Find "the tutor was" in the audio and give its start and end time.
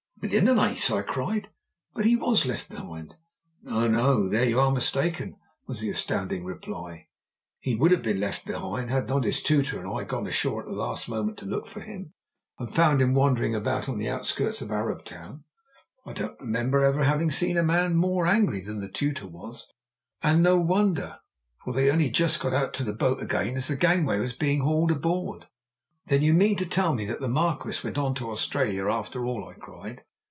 18.79-19.73